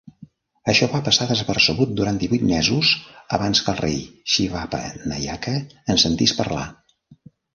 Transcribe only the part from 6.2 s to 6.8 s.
parlar.